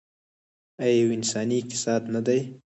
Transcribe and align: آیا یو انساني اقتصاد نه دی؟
آیا 0.81 0.95
یو 1.01 1.09
انساني 1.17 1.55
اقتصاد 1.59 2.01
نه 2.13 2.21
دی؟ 2.25 2.39